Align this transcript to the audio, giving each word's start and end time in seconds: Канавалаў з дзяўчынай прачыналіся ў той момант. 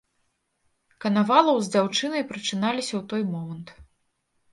Канавалаў 1.03 1.59
з 1.65 1.71
дзяўчынай 1.75 2.23
прачыналіся 2.31 2.93
ў 3.01 3.03
той 3.13 3.23
момант. 3.35 3.67